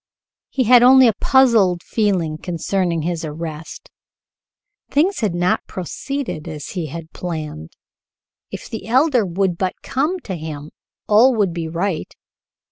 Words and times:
He 0.49 0.63
had 0.63 0.81
only 0.81 1.07
a 1.07 1.13
puzzled 1.21 1.83
feeling 1.83 2.39
concerning 2.39 3.03
his 3.03 3.23
arrest. 3.23 3.91
Things 4.89 5.19
had 5.19 5.35
not 5.35 5.67
proceeded 5.67 6.47
as 6.47 6.69
he 6.69 6.87
had 6.87 7.13
planned. 7.13 7.73
If 8.49 8.67
the 8.67 8.87
Elder 8.87 9.23
would 9.27 9.59
but 9.59 9.75
come 9.83 10.19
to 10.21 10.33
him, 10.35 10.71
all 11.07 11.35
would 11.35 11.53
be 11.53 11.67
right. 11.67 12.11